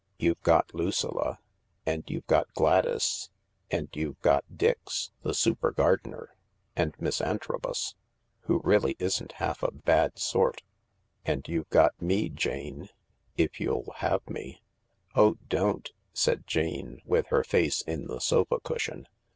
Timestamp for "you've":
0.17-0.41, 2.07-2.25, 3.93-4.19, 11.47-11.69